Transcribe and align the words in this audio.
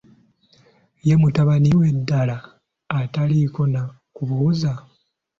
Ye 1.07 1.15
mutabani 1.21 1.71
we 1.79 1.87
ddala 1.97 2.37
ataliiko 2.99 3.61
na 3.73 3.81
kubuuza. 4.15 4.71